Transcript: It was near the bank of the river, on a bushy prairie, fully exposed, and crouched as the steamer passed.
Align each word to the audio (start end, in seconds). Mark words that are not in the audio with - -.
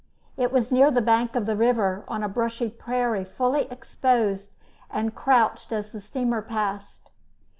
It 0.35 0.51
was 0.51 0.71
near 0.71 0.89
the 0.89 0.99
bank 0.99 1.35
of 1.35 1.45
the 1.45 1.55
river, 1.55 2.03
on 2.07 2.23
a 2.23 2.27
bushy 2.27 2.71
prairie, 2.71 3.23
fully 3.23 3.69
exposed, 3.69 4.49
and 4.89 5.13
crouched 5.13 5.71
as 5.71 5.91
the 5.91 5.99
steamer 5.99 6.41
passed. 6.41 7.11